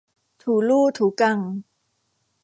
[0.41, 1.39] ถูลู่ถูกัง